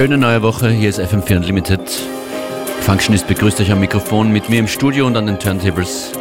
Schöne 0.00 0.16
neue 0.16 0.40
Woche, 0.40 0.70
hier 0.70 0.88
ist 0.88 0.98
FM4 0.98 1.36
Unlimited. 1.36 1.78
Functionist 2.80 3.28
begrüßt 3.28 3.60
euch 3.60 3.70
am 3.70 3.80
Mikrofon. 3.80 4.32
Mit 4.32 4.48
mir 4.48 4.58
im 4.58 4.66
Studio 4.66 5.06
und 5.06 5.14
an 5.14 5.26
den 5.26 5.38
Turntables 5.38 6.12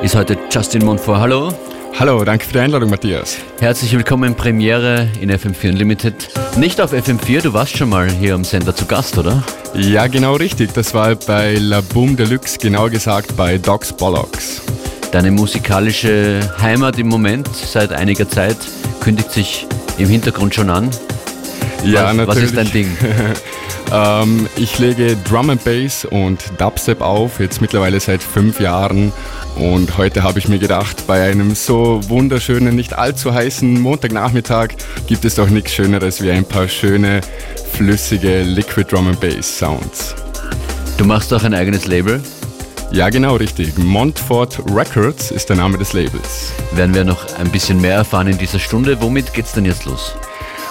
ist 0.00 0.14
heute 0.14 0.38
Justin 0.50 0.82
Monfort. 0.82 1.20
Hallo. 1.20 1.52
Hallo, 2.00 2.24
danke 2.24 2.46
für 2.46 2.54
die 2.54 2.60
Einladung, 2.60 2.88
Matthias. 2.88 3.36
Herzlich 3.60 3.92
willkommen 3.92 4.34
Premiere 4.34 5.08
in 5.20 5.30
FM4 5.30 5.72
Unlimited. 5.72 6.30
Nicht 6.56 6.80
auf 6.80 6.94
FM4, 6.94 7.42
du 7.42 7.52
warst 7.52 7.76
schon 7.76 7.90
mal 7.90 8.10
hier 8.10 8.34
am 8.34 8.44
Sender 8.44 8.74
zu 8.74 8.86
Gast, 8.86 9.18
oder? 9.18 9.44
Ja, 9.74 10.06
genau 10.06 10.36
richtig. 10.36 10.72
Das 10.72 10.94
war 10.94 11.14
bei 11.14 11.56
La 11.56 11.82
Boom 11.82 12.16
Deluxe, 12.16 12.56
genauer 12.56 12.88
gesagt 12.88 13.36
bei 13.36 13.58
Docs 13.58 13.92
Bollocks. 13.92 14.62
Deine 15.12 15.32
musikalische 15.32 16.40
Heimat 16.62 16.98
im 16.98 17.08
Moment 17.08 17.54
seit 17.54 17.92
einiger 17.92 18.26
Zeit 18.26 18.56
kündigt 19.00 19.32
sich 19.32 19.66
im 19.98 20.08
Hintergrund 20.08 20.54
schon 20.54 20.70
an. 20.70 20.88
Ja, 21.84 22.08
was, 22.08 22.16
natürlich. 22.16 22.26
Was 22.26 22.36
ist 22.38 22.56
dein 22.56 22.72
Ding? 22.72 22.96
ähm, 23.92 24.48
ich 24.56 24.78
lege 24.78 25.16
Drum 25.28 25.50
and 25.50 25.62
Bass 25.64 26.04
und 26.04 26.40
Dubstep 26.58 27.00
auf, 27.00 27.40
jetzt 27.40 27.60
mittlerweile 27.60 28.00
seit 28.00 28.22
fünf 28.22 28.60
Jahren. 28.60 29.12
Und 29.56 29.98
heute 29.98 30.22
habe 30.22 30.38
ich 30.38 30.48
mir 30.48 30.58
gedacht, 30.58 31.06
bei 31.06 31.28
einem 31.28 31.54
so 31.54 32.00
wunderschönen, 32.08 32.76
nicht 32.76 32.96
allzu 32.96 33.34
heißen 33.34 33.80
Montagnachmittag 33.80 34.68
gibt 35.06 35.24
es 35.24 35.34
doch 35.34 35.48
nichts 35.48 35.72
Schöneres 35.72 36.22
wie 36.22 36.30
ein 36.30 36.44
paar 36.44 36.68
schöne, 36.68 37.20
flüssige 37.72 38.42
Liquid 38.42 38.90
Drum 38.90 39.08
and 39.08 39.20
Bass 39.20 39.58
Sounds. 39.58 40.14
Du 40.96 41.04
machst 41.04 41.32
auch 41.32 41.42
ein 41.42 41.54
eigenes 41.54 41.86
Label? 41.86 42.20
Ja, 42.90 43.10
genau 43.10 43.36
richtig. 43.36 43.76
Montfort 43.76 44.60
Records 44.70 45.30
ist 45.30 45.48
der 45.48 45.56
Name 45.56 45.76
des 45.76 45.92
Labels. 45.92 46.52
Werden 46.72 46.94
wir 46.94 47.04
noch 47.04 47.36
ein 47.38 47.50
bisschen 47.50 47.80
mehr 47.80 47.94
erfahren 47.94 48.28
in 48.28 48.38
dieser 48.38 48.58
Stunde. 48.58 49.00
Womit 49.00 49.34
geht's 49.34 49.52
denn 49.52 49.64
jetzt 49.64 49.84
los? 49.84 50.14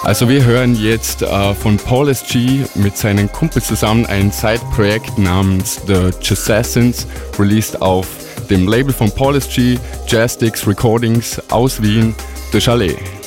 Also 0.04 0.28
wir 0.28 0.44
hören 0.44 0.74
jetzt 0.74 1.22
äh, 1.22 1.54
von 1.54 1.76
Paul 1.76 2.08
S.G. 2.08 2.64
mit 2.76 2.96
seinen 2.96 3.30
Kumpels 3.30 3.66
zusammen 3.66 4.06
ein 4.06 4.30
Side-Projekt 4.30 5.18
namens 5.18 5.80
The 5.86 6.10
Chassassins, 6.22 7.06
released 7.38 7.82
auf 7.82 8.06
dem 8.48 8.66
Label 8.66 8.92
von 8.92 9.10
Paul 9.10 9.36
S.G. 9.36 9.78
Jazzsticks 10.06 10.66
Recordings 10.66 11.40
aus 11.50 11.82
Wien, 11.82 12.14
The 12.52 12.60
Chalet. 12.60 13.17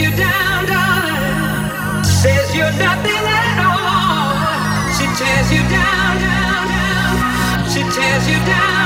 you 0.00 0.10
down, 0.16 0.66
darling. 0.66 2.04
Says 2.04 2.48
you're 2.56 2.76
nothing 2.86 3.24
at 3.40 3.58
all. 3.68 4.92
She 4.96 5.06
tears 5.18 5.48
you 5.52 5.62
down, 5.68 6.12
down, 6.24 6.62
down. 6.74 7.70
She 7.72 7.82
tears 7.94 8.28
you 8.28 8.38
down. 8.46 8.79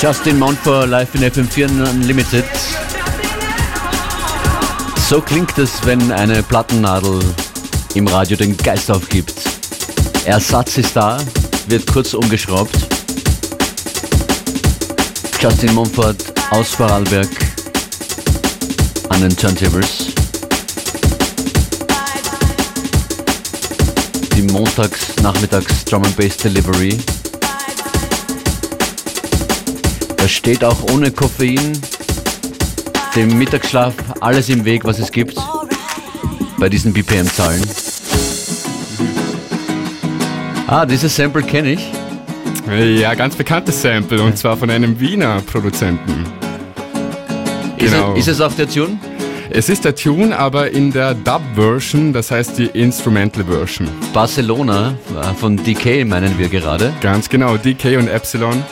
Justin 0.00 0.38
Montfort 0.38 0.88
live 0.88 1.14
in 1.14 1.20
FM4 1.20 1.90
Unlimited. 1.90 2.46
So 4.96 5.20
klingt 5.20 5.58
es, 5.58 5.84
wenn 5.84 6.10
eine 6.10 6.42
Plattennadel 6.42 7.20
im 7.92 8.06
Radio 8.06 8.34
den 8.38 8.56
Geist 8.56 8.90
aufgibt. 8.90 9.34
Ersatz 10.24 10.78
ist 10.78 10.96
da, 10.96 11.18
wird 11.66 11.86
kurz 11.92 12.14
umgeschraubt. 12.14 12.74
Justin 15.38 15.74
Montfort 15.74 16.32
aus 16.50 16.70
Vorarlberg 16.70 17.28
an 19.10 19.20
den 19.20 19.36
Turntables. 19.36 20.06
Die 24.34 24.42
Montags-Nachmittags 24.50 25.84
Drum 25.84 26.04
and 26.04 26.16
Bass 26.16 26.38
Delivery. 26.38 26.96
Das 30.20 30.30
steht 30.30 30.62
auch 30.62 30.82
ohne 30.92 31.10
Koffein, 31.10 31.72
dem 33.16 33.38
Mittagsschlaf, 33.38 33.94
alles 34.20 34.50
im 34.50 34.66
Weg, 34.66 34.84
was 34.84 34.98
es 34.98 35.10
gibt 35.10 35.36
bei 36.58 36.68
diesen 36.68 36.92
BPM-Zahlen. 36.92 37.62
Ah, 40.66 40.84
dieses 40.84 41.16
Sample 41.16 41.42
kenne 41.42 41.72
ich. 41.72 41.90
Ja, 43.00 43.14
ganz 43.14 43.34
bekanntes 43.34 43.80
Sample 43.80 44.22
und 44.22 44.36
zwar 44.36 44.58
von 44.58 44.68
einem 44.70 45.00
Wiener 45.00 45.40
Produzenten. 45.40 46.26
Genau. 47.78 48.12
Ist, 48.12 48.28
es, 48.28 48.28
ist 48.28 48.34
es 48.34 48.40
auch 48.42 48.52
der 48.52 48.68
Tune? 48.68 48.98
Es 49.52 49.68
ist 49.68 49.84
der 49.84 49.96
Tune, 49.96 50.38
aber 50.38 50.70
in 50.70 50.92
der 50.92 51.14
Dub-Version, 51.14 52.12
das 52.12 52.30
heißt 52.30 52.58
die 52.58 52.66
Instrumental-Version. 52.66 53.88
Barcelona 54.12 54.94
äh, 55.18 55.34
von 55.34 55.56
DK 55.56 56.04
meinen 56.04 56.38
wir 56.38 56.48
gerade. 56.48 56.92
Ganz 57.00 57.28
genau, 57.28 57.56
DK 57.56 57.96
und 57.96 58.06
Epsilon. 58.06 58.62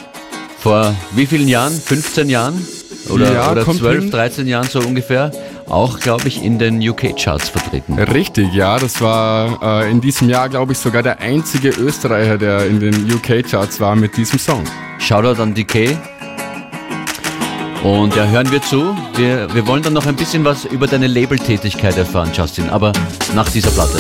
Vor 0.59 0.95
wie 1.13 1.27
vielen 1.27 1.49
Jahren? 1.49 1.73
15 1.73 2.29
Jahren? 2.29 2.67
Oder, 3.11 3.33
ja, 3.33 3.53
oder 3.53 3.65
12, 3.65 4.01
hin. 4.01 4.11
13 4.11 4.47
Jahren 4.47 4.69
so 4.69 4.81
ungefähr? 4.81 5.31
Auch, 5.69 6.01
glaube 6.01 6.29
ich, 6.29 6.43
in 6.43 6.59
den 6.59 6.87
UK-Charts 6.87 7.49
vertreten. 7.51 7.99
Richtig, 7.99 8.53
ja. 8.53 8.79
Das 8.79 9.01
war 9.01 9.83
äh, 9.83 9.91
in 9.91 10.01
diesem 10.01 10.29
Jahr, 10.29 10.49
glaube 10.49 10.73
ich, 10.73 10.79
sogar 10.79 11.03
der 11.03 11.21
einzige 11.21 11.69
Österreicher, 11.71 12.39
der 12.39 12.67
in 12.67 12.81
den 12.81 13.13
UK-Charts 13.13 13.81
war 13.81 13.95
mit 13.95 14.17
diesem 14.17 14.39
Song. 14.39 14.65
Shoutout 14.99 15.41
an 15.41 15.55
DK. 15.55 15.97
Und 17.83 18.17
ja, 18.17 18.27
hören 18.27 18.51
wir 18.51 18.61
zu. 18.61 18.97
Wir, 19.15 19.53
wir 19.55 19.67
wollen 19.67 19.83
dann 19.83 19.93
noch 19.93 20.07
ein 20.07 20.17
bisschen 20.17 20.45
was 20.45 20.65
über 20.65 20.87
deine 20.87 21.07
Labeltätigkeit 21.07 21.97
erfahren, 21.97 22.31
Justin, 22.35 22.69
aber 22.71 22.93
nach 23.35 23.49
dieser 23.49 23.71
Platte. 23.71 23.99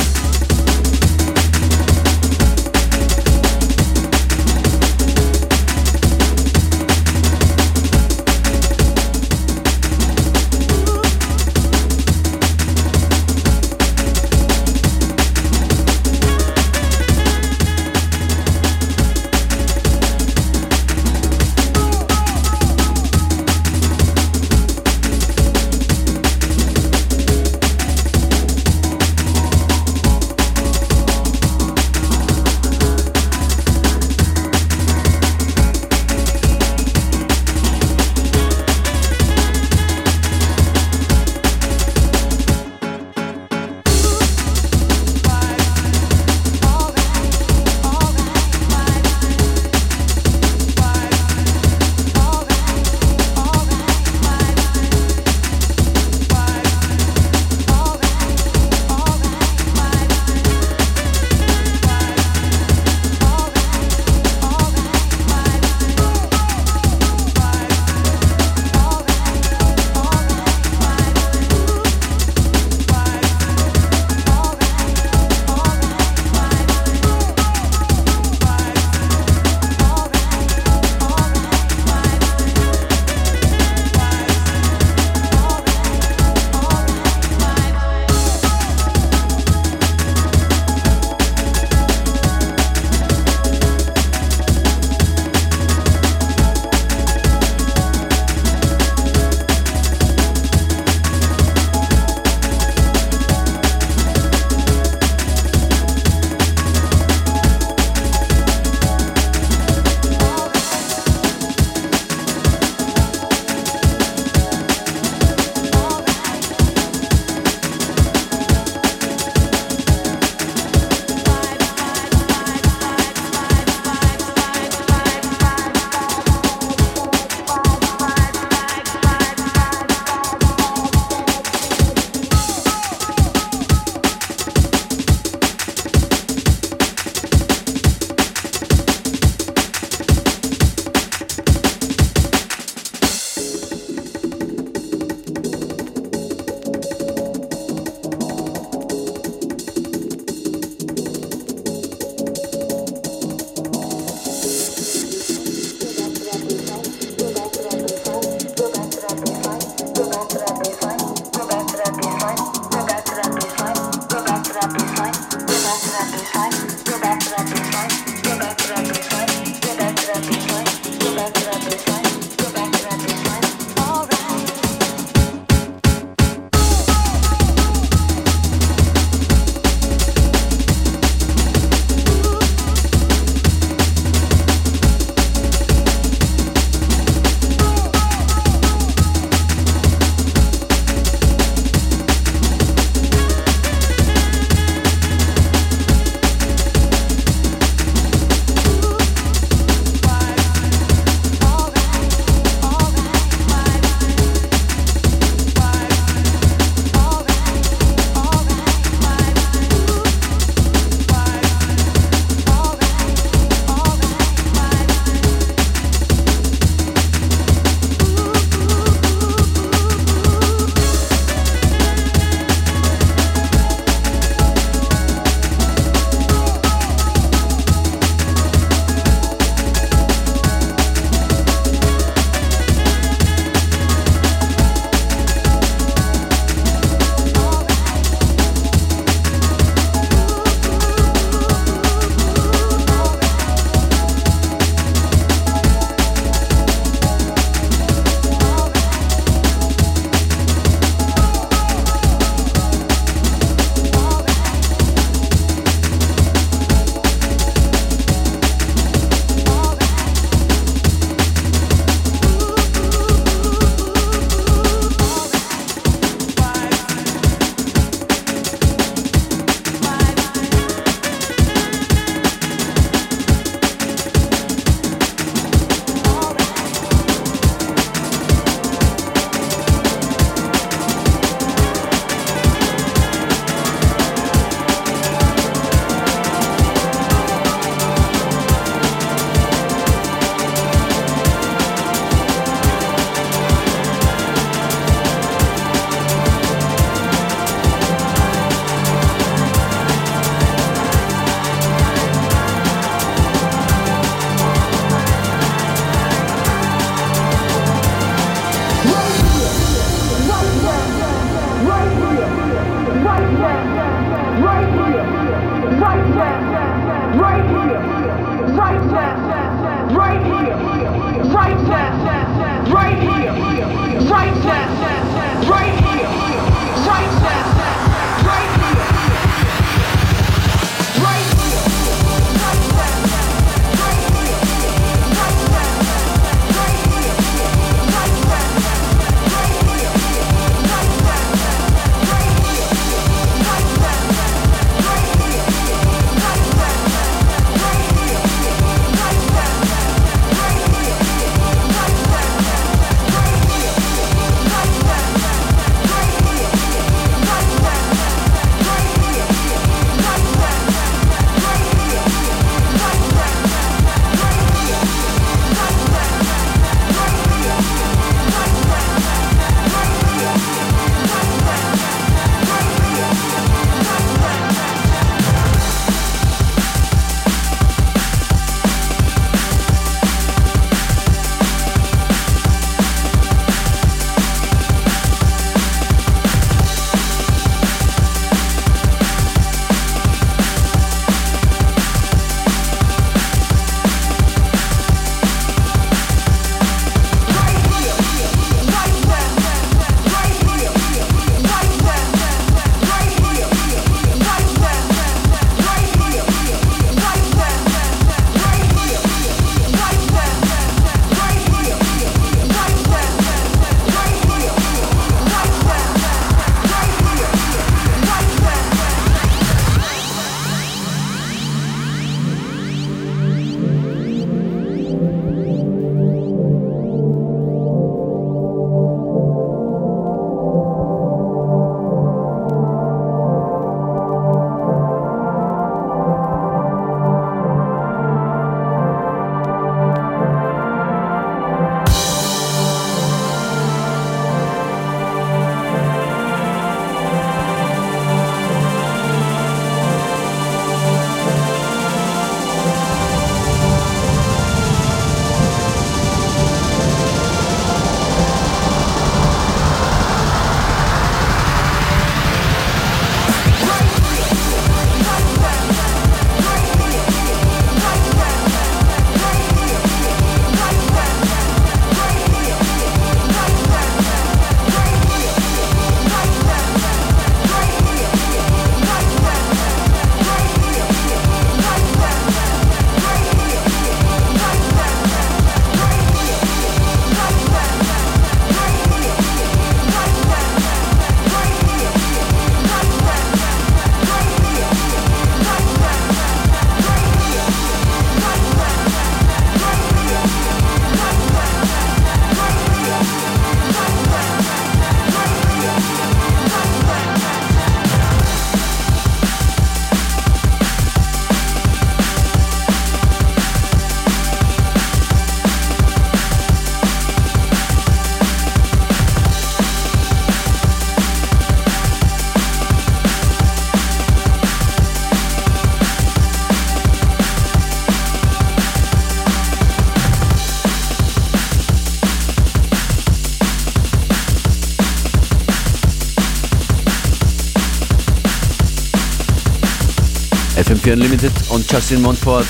FM4 540.88 540.92
Unlimited 540.92 541.32
und 541.50 541.70
Justin 541.70 542.00
Montfort 542.00 542.46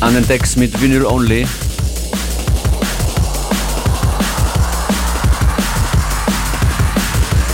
an 0.00 0.14
den 0.14 0.26
Decks 0.26 0.56
mit 0.56 0.80
Vinyl 0.80 1.04
Only. 1.04 1.46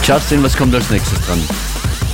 Justin, 0.03 0.43
was 0.43 0.57
kommt 0.57 0.75
als 0.75 0.91
nächstes 0.91 1.21
dran? 1.21 1.39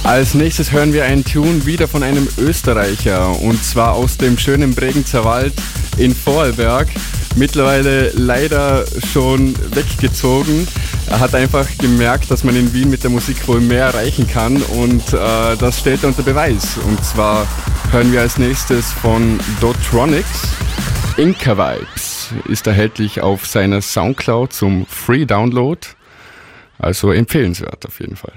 Als 0.05 0.35
nächstes 0.35 0.73
hören 0.73 0.93
wir 0.93 1.05
einen 1.05 1.25
Tune 1.25 1.65
wieder 1.65 1.89
von 1.89 2.03
einem 2.03 2.29
Österreicher 2.39 3.39
und 3.41 3.65
zwar 3.65 3.95
aus 3.95 4.19
dem 4.19 4.37
schönen 4.37 4.75
Bregenzer 4.75 5.25
Wald 5.25 5.55
in 5.97 6.15
Vorarlberg. 6.15 6.89
Mittlerweile 7.37 8.11
leider 8.11 8.85
schon 9.13 9.55
weggezogen. 9.75 10.67
Er 11.11 11.21
hat 11.21 11.35
einfach 11.35 11.67
gemerkt, 11.79 12.31
dass 12.31 12.45
man 12.45 12.55
in 12.55 12.75
Wien 12.75 12.91
mit 12.91 13.03
der 13.03 13.11
Musik 13.11 13.49
wohl 13.49 13.61
mehr 13.61 13.87
erreichen 13.87 14.29
kann 14.29 14.61
und 14.63 15.13
äh, 15.15 15.57
das 15.57 15.81
stellt 15.81 16.03
er 16.03 16.11
unter 16.11 16.23
Beweis. 16.23 16.77
Und 16.77 17.03
zwar 17.03 17.47
hören 17.91 18.13
wir 18.13 18.21
als 18.21 18.37
nächstes 18.37 18.93
von 18.93 19.41
Dotronics. 19.61 20.49
Inca 21.17 21.57
Vibes 21.57 22.31
ist 22.47 22.67
erhältlich 22.67 23.23
auf 23.23 23.47
seiner 23.47 23.81
Soundcloud 23.81 24.53
zum 24.53 24.87
Free 24.87 25.25
Download. 25.25 25.81
Also 26.79 27.11
empfehlenswert 27.11 27.87
auf 27.87 27.99
jeden 28.01 28.17
Fall. 28.17 28.35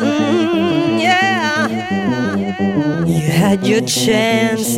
Mm, 0.00 1.02
yeah. 1.02 1.66
You 3.04 3.26
had 3.26 3.66
your 3.66 3.80
chance, 3.80 4.76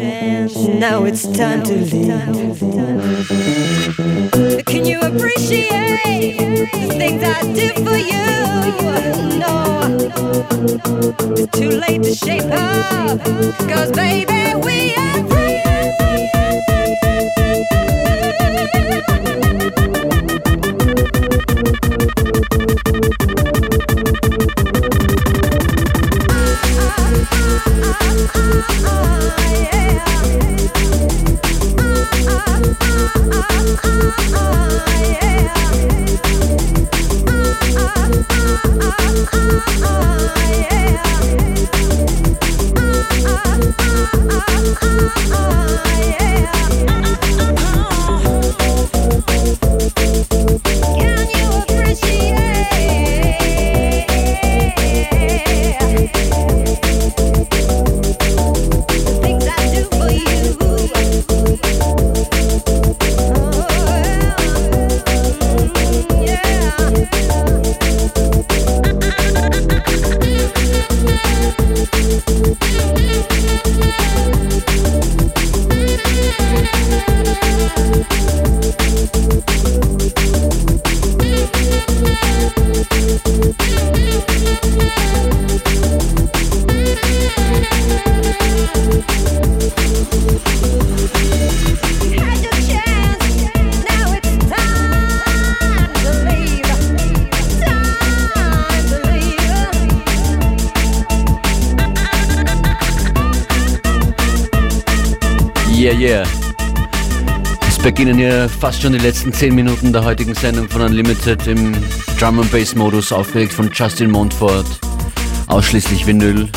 now 0.67 1.05
it's 1.05 1.27
time 1.27 1.63
to 1.65 1.75
leave. 1.75 2.59
Can 4.65 4.87
you 4.87 4.99
appreciate 5.01 6.71
things 6.71 7.23
I 7.23 7.43
did 7.53 7.75
for 7.85 7.99
you? 7.99 8.25
No, 9.41 9.83
it's 11.37 11.59
too 11.59 11.69
late 11.69 12.03
to 12.03 12.15
shape 12.15 12.51
up, 12.51 13.21
cause 13.69 13.91
baby, 13.93 14.55
we 14.65 14.95
are 14.95 15.29
free. 15.29 15.74
yeah. 28.33 28.65
Beginnen 107.85 108.17
hier 108.17 108.49
fast 108.49 108.81
schon 108.81 108.95
die 108.95 108.99
letzten 108.99 109.31
10 109.31 109.55
Minuten 109.55 109.93
der 109.93 110.03
heutigen 110.03 110.35
Sendung 110.35 110.71
von 110.71 110.81
Unlimited 110.81 111.47
im 111.47 111.75
Drum 112.19 112.41
and 112.41 112.51
Bass 112.51 112.75
Modus, 112.75 113.13
aufgelegt 113.13 113.53
von 113.53 113.71
Justin 113.71 114.11
Montfort, 114.11 114.65
ausschließlich 115.49 116.07
Vinyl. 116.07 116.49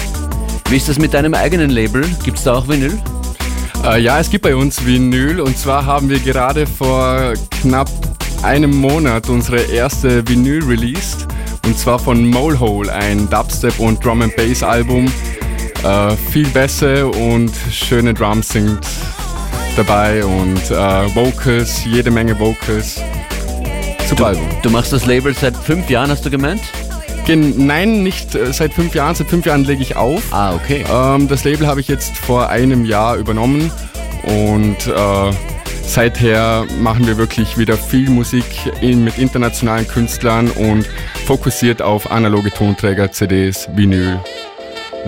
Wie 0.70 0.78
ist 0.78 0.88
das 0.88 0.98
mit 0.98 1.14
deinem 1.14 1.34
eigenen 1.34 1.70
Label? 1.70 2.06
Gibt 2.24 2.38
es 2.38 2.46
da 2.46 2.54
auch 2.54 2.70
Vinyl? 2.70 2.98
Äh, 3.84 4.00
ja, 4.00 4.18
es 4.22 4.30
gibt 4.30 4.44
bei 4.44 4.56
uns 4.56 4.86
Vinyl 4.86 5.42
und 5.42 5.58
zwar 5.58 5.86
haben 5.86 6.10
wir 6.10 6.20
gerade 6.20 6.66
vor 6.66 7.34
knapp 7.62 7.90
einem 8.42 8.72
Monat 8.72 9.28
unsere 9.28 9.60
erste 9.64 10.26
Vinyl 10.30 10.64
released 10.64 11.28
und 11.66 11.78
zwar 11.78 12.00
von 12.00 12.26
Molehole, 12.26 12.90
ein 12.94 13.30
Dubstep 13.30 13.78
und 13.80 14.04
Drum 14.04 14.22
and 14.22 14.34
Bass 14.38 14.64
Album. 14.64 15.12
Äh, 15.84 16.16
viel 16.32 16.48
besser 16.48 17.14
und 17.14 17.52
schöne 17.70 18.14
Drums 18.14 18.48
singt 18.48 18.88
dabei 19.78 20.26
und 20.26 20.72
äh, 20.72 21.16
Vocals, 21.16 21.86
jede 21.86 22.10
Menge 22.10 22.40
Vocals. 22.40 23.02
Super 24.08 24.16
du, 24.16 24.26
Album. 24.26 24.48
Du 24.64 24.70
machst 24.70 24.92
das 24.92 25.06
Label 25.06 25.34
seit 25.34 25.56
fünf 25.56 25.90
Jahren, 25.90 26.10
hast 26.10 26.26
du 26.26 26.30
gemeint? 26.30 26.62
Gen 27.26 27.68
Nein, 27.68 28.04
nicht 28.04 28.34
äh, 28.36 28.52
seit 28.54 28.74
fünf 28.74 28.96
Jahren. 28.96 29.14
Seit 29.16 29.28
fünf 29.28 29.46
Jahren 29.46 29.66
lege 29.66 29.82
ich 29.82 29.96
auf. 29.96 30.24
Ah, 30.32 30.54
okay. 30.56 30.84
Ähm, 30.90 31.28
das 31.28 31.44
Label 31.44 31.68
habe 31.68 31.80
ich 31.80 31.88
jetzt 31.88 32.18
vor 32.18 32.50
einem 32.50 32.86
Jahr 32.86 33.18
übernommen 33.18 33.72
und 34.24 34.88
äh, 34.88 35.32
seither 35.86 36.66
machen 36.80 37.06
wir 37.06 37.18
wirklich 37.18 37.58
wieder 37.58 37.78
viel 37.78 38.10
Musik 38.10 38.46
in, 38.82 39.04
mit 39.04 39.18
internationalen 39.18 39.88
Künstlern 39.88 40.50
und 40.52 40.88
fokussiert 41.26 41.82
auf 41.82 42.10
analoge 42.10 42.52
Tonträger, 42.52 43.12
CDs, 43.12 43.68
Vinyl. 43.76 44.20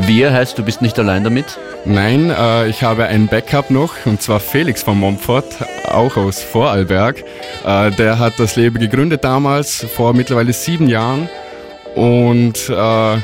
Wir 0.01 0.33
heißt, 0.33 0.57
du 0.57 0.63
bist 0.63 0.81
nicht 0.81 0.97
allein 0.97 1.23
damit? 1.23 1.59
Nein, 1.85 2.29
äh, 2.29 2.67
ich 2.67 2.83
habe 2.83 3.05
ein 3.05 3.27
Backup 3.27 3.69
noch 3.69 4.05
und 4.05 4.21
zwar 4.21 4.39
Felix 4.39 4.83
von 4.83 4.97
Momfort, 4.97 5.45
auch 5.85 6.15
aus 6.17 6.41
Vorarlberg. 6.41 7.23
Äh, 7.65 7.91
der 7.91 8.17
hat 8.17 8.33
das 8.37 8.55
Label 8.55 8.79
gegründet 8.79 9.23
damals, 9.23 9.85
vor 9.95 10.13
mittlerweile 10.13 10.53
sieben 10.53 10.87
Jahren. 10.87 11.29
Und 11.95 12.69
äh, 12.69 13.17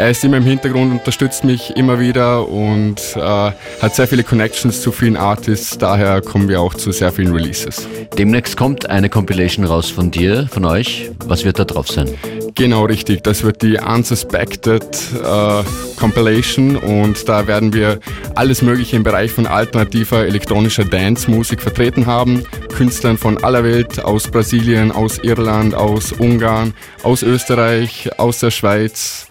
er 0.00 0.10
ist 0.10 0.24
immer 0.24 0.38
im 0.38 0.44
Hintergrund, 0.44 0.92
unterstützt 0.92 1.44
mich 1.44 1.76
immer 1.76 2.00
wieder 2.00 2.48
und 2.48 2.96
äh, 3.16 3.20
hat 3.20 3.94
sehr 3.94 4.08
viele 4.08 4.24
Connections 4.24 4.80
zu 4.80 4.92
vielen 4.92 5.16
Artists. 5.16 5.76
Daher 5.76 6.22
kommen 6.22 6.48
wir 6.48 6.62
auch 6.62 6.72
zu 6.72 6.90
sehr 6.90 7.12
vielen 7.12 7.34
Releases. 7.34 7.86
Demnächst 8.16 8.56
kommt 8.56 8.88
eine 8.88 9.10
Compilation 9.10 9.66
raus 9.66 9.90
von 9.90 10.10
dir, 10.10 10.48
von 10.50 10.64
euch. 10.64 11.10
Was 11.26 11.44
wird 11.44 11.58
da 11.58 11.66
drauf 11.66 11.88
sein? 11.88 12.08
Genau 12.54 12.86
richtig, 12.86 13.22
das 13.22 13.42
wird 13.42 13.60
die 13.60 13.76
Unsuspected 13.76 14.82
äh, 15.22 15.62
Compilation 15.98 16.76
und 16.76 17.28
da 17.28 17.46
werden 17.46 17.74
wir 17.74 18.00
alles 18.34 18.62
Mögliche 18.62 18.96
im 18.96 19.02
Bereich 19.02 19.30
von 19.30 19.46
alternativer 19.46 20.24
elektronischer 20.24 20.84
Dance-Musik 20.84 21.60
vertreten 21.60 22.06
haben. 22.06 22.42
Künstlern 22.74 23.18
von 23.18 23.44
aller 23.44 23.64
Welt, 23.64 24.02
aus 24.02 24.28
Brasilien, 24.28 24.92
aus 24.92 25.18
Irland, 25.18 25.74
aus 25.74 26.12
Ungarn, 26.12 26.72
aus 27.02 27.22
Österreich, 27.22 28.08
aus 28.18 28.40
der 28.40 28.50
Schweiz. 28.50 29.26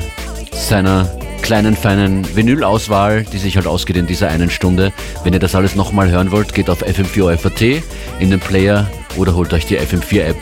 seiner 0.52 1.10
kleinen, 1.42 1.76
feinen 1.76 2.26
Vinyl-Auswahl, 2.36 3.26
die 3.32 3.38
sich 3.38 3.56
halt 3.56 3.68
ausgeht 3.68 3.98
in 3.98 4.08
dieser 4.08 4.30
einen 4.30 4.50
Stunde. 4.50 4.92
Wenn 5.24 5.34
ihr 5.34 5.40
das 5.40 5.56
alles 5.56 5.76
nochmal 5.76 6.10
hören 6.10 6.32
wollt, 6.32 6.54
geht 6.54 6.70
auf 6.70 6.84
FM4 6.84 7.82
in 8.20 8.32
den 8.32 8.40
Player 8.40 8.90
oder 9.18 9.36
holt 9.36 9.54
euch 9.54 9.66
die 9.66 9.80
FM4-App. 9.80 10.38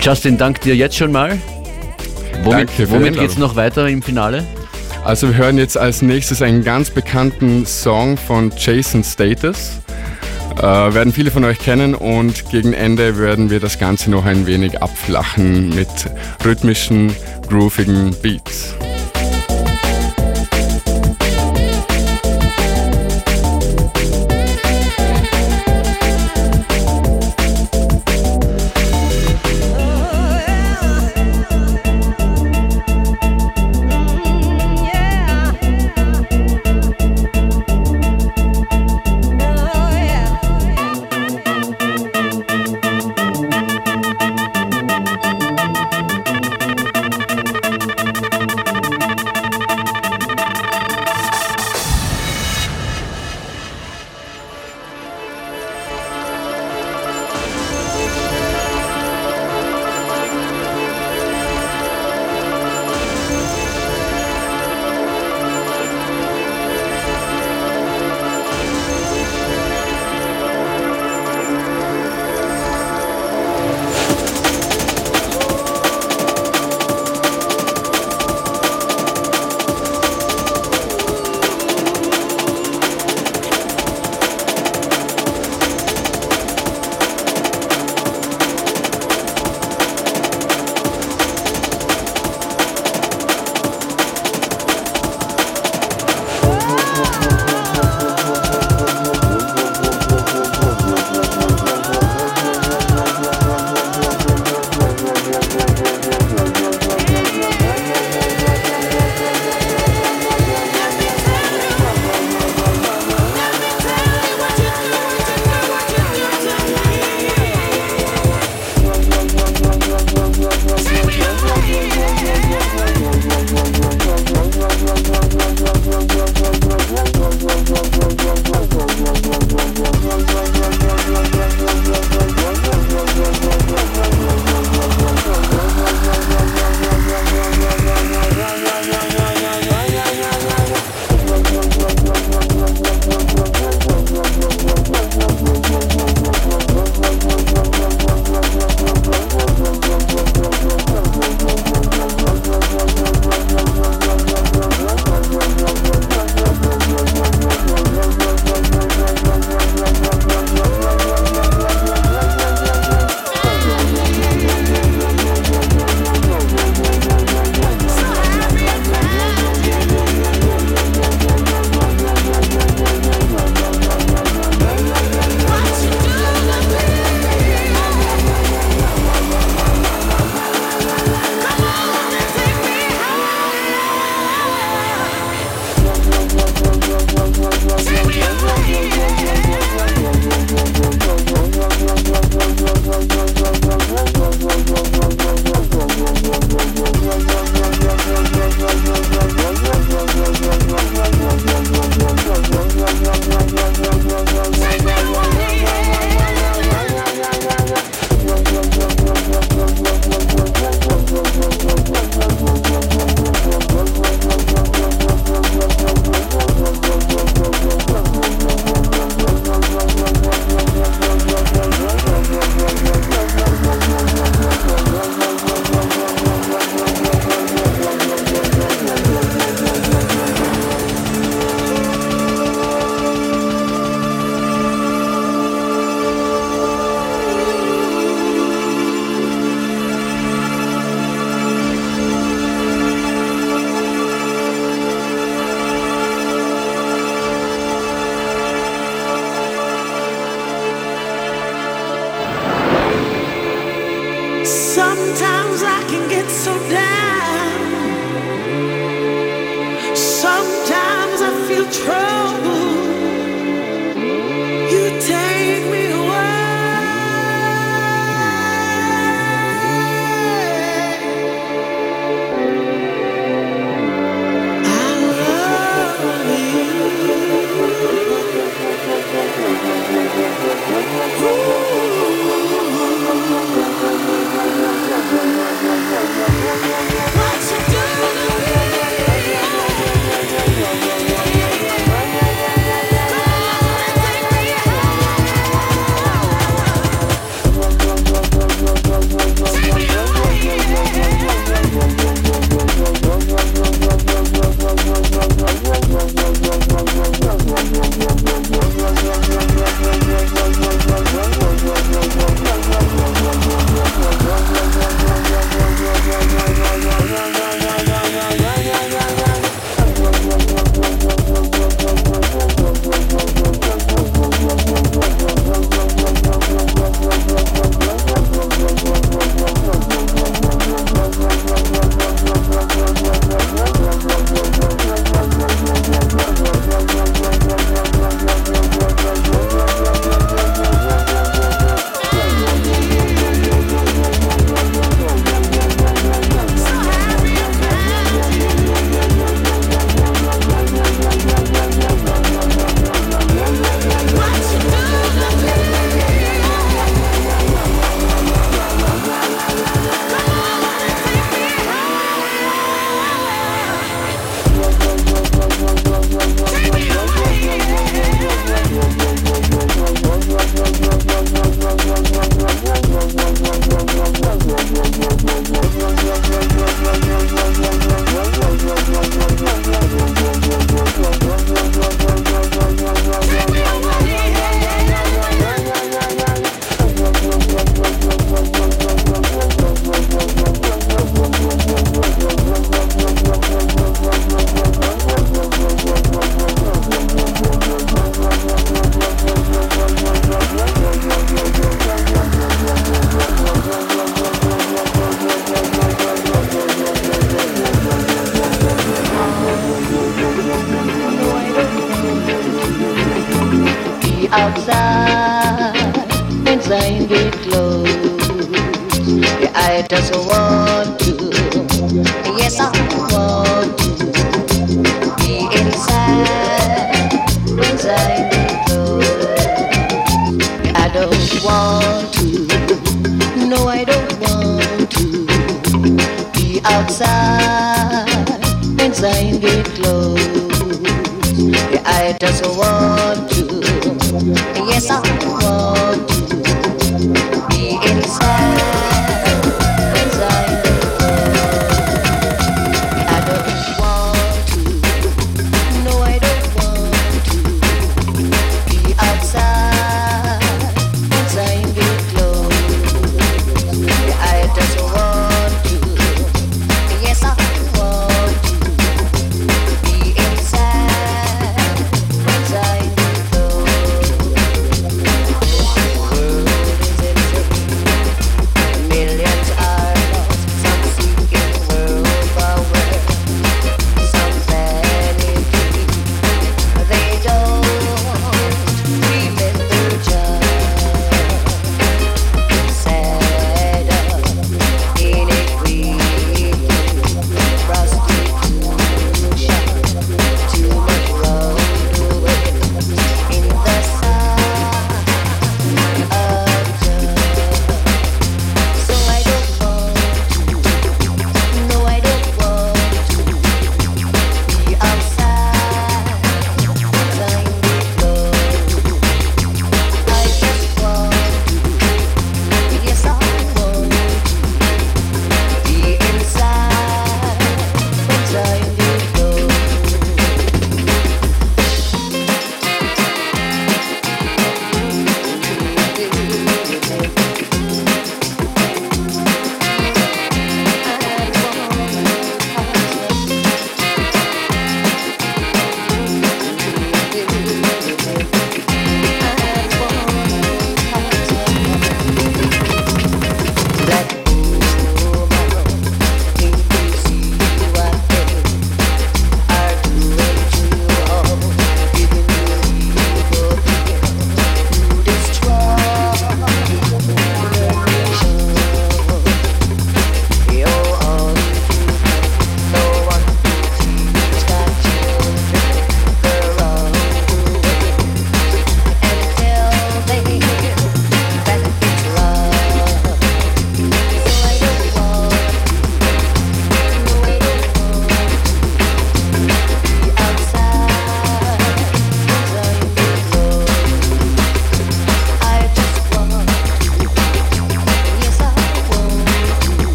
Justin, 0.00 0.38
dank 0.38 0.60
dir 0.60 0.76
jetzt 0.76 0.96
schon 0.96 1.12
mal. 1.12 1.38
Womit, 2.42 2.90
womit 2.90 3.18
geht 3.18 3.30
es 3.30 3.38
noch 3.38 3.56
weiter 3.56 3.88
im 3.88 4.02
Finale? 4.02 4.44
Also 5.04 5.28
wir 5.28 5.36
hören 5.36 5.58
jetzt 5.58 5.76
als 5.76 6.02
nächstes 6.02 6.40
einen 6.40 6.64
ganz 6.64 6.90
bekannten 6.90 7.66
Song 7.66 8.16
von 8.16 8.52
Jason 8.56 9.04
Status. 9.04 9.80
Äh, 10.56 10.62
werden 10.62 11.12
viele 11.12 11.30
von 11.30 11.44
euch 11.44 11.58
kennen 11.58 11.94
und 11.94 12.48
gegen 12.50 12.72
Ende 12.72 13.18
werden 13.18 13.50
wir 13.50 13.60
das 13.60 13.78
Ganze 13.78 14.10
noch 14.10 14.24
ein 14.24 14.46
wenig 14.46 14.80
abflachen 14.80 15.70
mit 15.70 15.88
rhythmischen, 16.44 17.14
groovigen 17.48 18.14
Beats. 18.22 18.74